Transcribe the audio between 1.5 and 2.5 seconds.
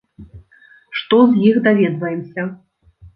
даведваемся?